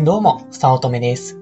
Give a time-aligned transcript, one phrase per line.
[0.00, 1.38] どうも、さおとめです。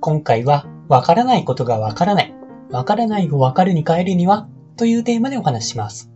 [0.00, 2.34] 今回は、わからないことがわからない。
[2.70, 6.10] わからないをわかるに変えるにはというテーマでお話しします。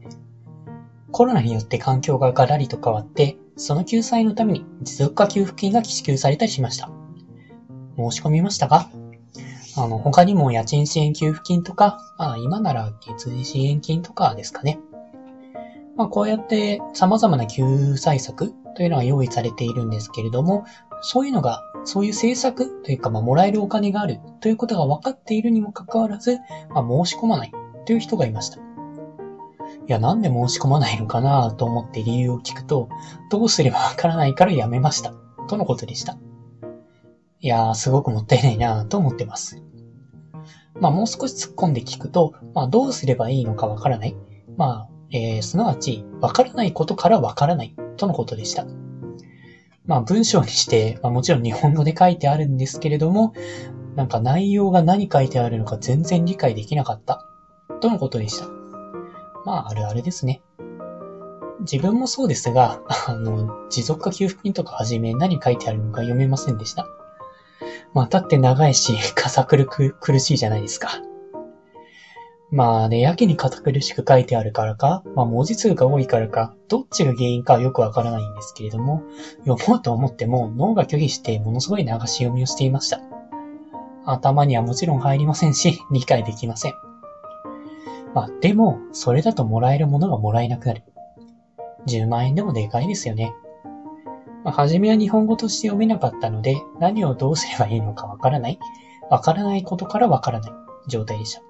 [1.12, 6.90] コロナによって環境がガラリと変わって、その救済のために持続化給付金が支給されたりしました。
[7.98, 8.88] 申し込みましたか
[9.76, 14.80] あの、他にも家賃支援給付金とか、まあ今なら月次支援金とかですかね。
[15.96, 20.64] まあこうやって様々な救済策というのが用意されているんですけれども、
[21.00, 26.38] そういうのが、そういう政策というか、まあ、もらえるお金があるということが分かっているにもかかわらず、
[26.70, 27.52] まあ、申し込まない
[27.86, 28.58] という人がいました。
[28.58, 28.60] い
[29.86, 32.88] や、なんで申し込まないのかなと思って理由を聞くと、
[33.30, 35.12] どうすればわからないからやめました。
[35.48, 36.18] とのことでした。
[37.40, 39.62] いやー、すごくもったいないなと思ってます。
[40.80, 44.16] まあ、もう少し突っ込んで聞くと、まあ、どうすればいいのかわからない。
[44.56, 48.66] まあ、えー、すなわち、わからないことからわからないとのことでした。
[49.88, 53.32] まあ文章にして、まあもちろん日本語で書いてあるんですけれども、
[53.96, 57.24] なんか内容が何書いてあるのか全然理解できなかった。
[57.80, 58.46] とのことでした。
[59.46, 60.42] まああるあるですね。
[61.60, 66.86] 自分もそうですが、あの、持続化給付金とかはじめ何書いてあるのか読めませんでした。
[67.94, 71.00] まあたって長いし、かさくるく苦しいじゃないですか。
[72.50, 79.02] まあね、やけに堅苦しく書いてあるからか、まあ文字数が多いからか、どっちが原因かよくわからないんですけれども、
[79.46, 83.00] 読もうと思っても脳が拒否してものすごい流し読みをしていました。
[84.06, 86.74] 頭にはもちろん入りませんし、理解できません。
[88.14, 90.82] まあでも、それだともらえるものがもらえなくなる。
[91.86, 93.34] 10万円でもでかいですよね。
[94.42, 98.58] まあ、初めは日本語として読めなかったので、何をどうすればいいのかわからない。
[99.10, 100.52] わからないことからわからない
[100.88, 101.42] 状態でした。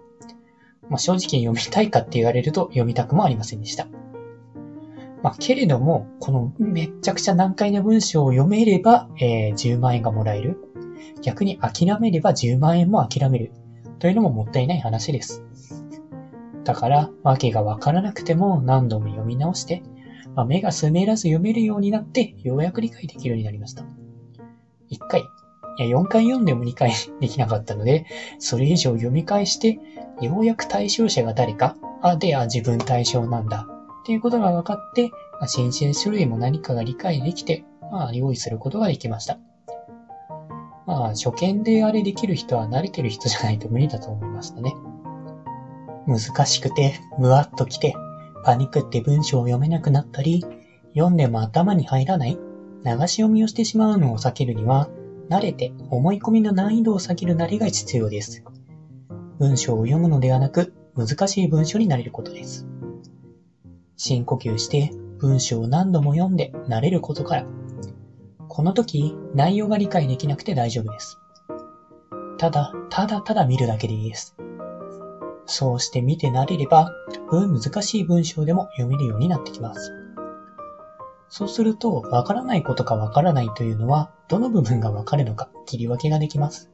[0.90, 3.86] まあ、正直読みたいかって言われると読みたくもありませんでした。
[5.22, 10.58] まあ、けれども、このめっちゃくちゃ難解な文章を読めれば、えー、10万円がもらえる。
[11.22, 13.52] 逆に諦めれば10万円も諦める。
[13.98, 15.44] というのももったいない話です。
[16.62, 19.82] だから、わけがわからなくても何度も読み直して、
[20.36, 23.84] まあ、目が滑らず読めるようになって、ようやく理解できるようになりました。
[24.90, 25.24] 1回、
[25.84, 28.04] 4回読んでも理解 できなかったので、
[28.38, 29.78] それ以上読み返して、
[30.20, 33.66] ようやく対象者が誰か、あ、で、あ、自分対象なんだ、
[34.02, 39.38] っていうことが分かって、まあ、新鮮種類も何かが理解できて、まあ、用意することができました。
[40.86, 44.74] まあ、初見であれできる人は慣れてる人じゃないと無理だと思いましたね。
[46.06, 47.94] 難しくて、むわっと来て、
[48.42, 50.44] パニックって文章を読めなくなったり、
[50.94, 52.38] 読んでも頭に入らない、
[52.84, 54.88] 流し読みをしてしまうのを避けるには、
[55.28, 58.42] 慣れて思い込みの難易度を下げるなりが必要です。
[59.38, 62.66] 文章を読むのではなく、難しい文章になれることです。
[63.96, 67.46] 深呼吸して文章を何度も読んで慣れることから、
[68.48, 71.18] この時内容が理解できなくて大丈夫です。
[72.38, 74.36] ただ、ただただ見るだけでいいです。
[75.46, 76.92] そうして見て慣れれば、
[77.30, 79.92] 難しい文章でも読めるようになってきます。
[81.30, 86.70] そうすると、わからないことかわからないというのは、どの部分がわかるのか切り分けができます。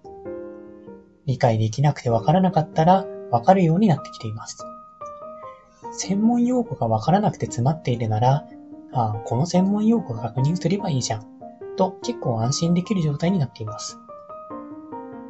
[1.27, 4.65] 理解できなくてわからなかったらわかるようになってきています。
[5.93, 8.47] 専門用語がわからなくて詰まっているなら、
[8.93, 11.35] ああ、この専門用語を確認すればいいじゃん。
[11.77, 13.99] と結構安心できる状態になっています。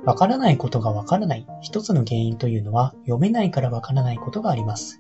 [0.05, 4.99] わからないことがわからない一つの原因というのは読めないからわからないことがあります。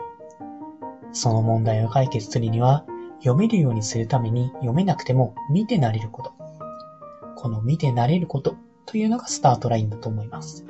[1.13, 2.85] その問題を解決するには
[3.25, 6.33] 読めるようにするために読めなくても見てなれること。
[7.37, 8.55] この見てなれること
[8.85, 10.67] というのがスタートラインだと思います。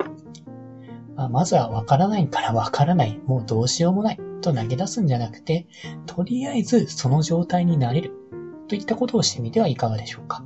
[1.15, 5.67] まあ、まずはわからないからわからない、もうどうしようもないと投げ出すんじゃなくて、
[6.05, 8.13] とりあえずその状態になれる
[8.69, 10.45] といったことをしてみてはいかがでしょうか。